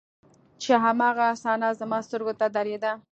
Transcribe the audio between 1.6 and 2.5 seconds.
زما سترګو ته